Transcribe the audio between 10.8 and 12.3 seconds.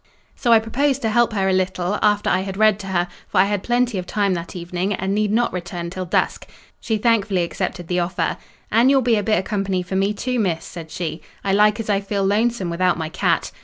she; "I like as I feel